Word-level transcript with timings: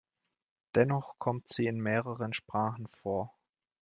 Dennoch 0.73 1.19
kommt 1.19 1.47
sie 1.47 1.67
in 1.67 1.79
mehreren 1.79 2.33
Sprachen 2.33 2.87
vor. 3.03 3.37